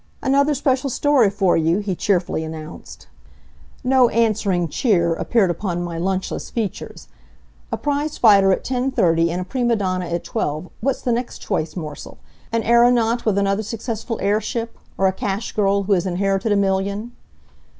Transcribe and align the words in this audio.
"Another 0.23 0.55
special 0.55 0.89
story 0.89 1.29
for 1.29 1.55
you," 1.55 1.77
he 1.77 1.93
cheerfully 1.95 2.43
announced. 2.43 3.05
No 3.83 4.09
answering 4.09 4.67
cheer 4.67 5.13
appeared 5.13 5.51
upon 5.51 5.83
my 5.83 5.99
lunchless 5.99 6.49
features. 6.51 7.07
"A 7.71 7.77
prize 7.77 8.17
fighter 8.17 8.51
at 8.51 8.63
ten 8.63 8.89
thirty, 8.89 9.29
and 9.29 9.39
a 9.41 9.43
prima 9.43 9.75
donna 9.75 10.07
at 10.07 10.23
twelve. 10.23 10.71
What's 10.79 11.03
the 11.03 11.11
next 11.11 11.37
choice 11.43 11.75
morsel? 11.75 12.17
An 12.51 12.63
aeronaut 12.63 13.25
with 13.25 13.37
another 13.37 13.61
successful 13.61 14.17
airship? 14.23 14.75
or 14.97 15.05
a 15.05 15.13
cash 15.13 15.51
girl 15.51 15.83
who 15.83 15.93
has 15.93 16.07
inherited 16.07 16.51
a 16.51 16.55
million?" 16.55 17.11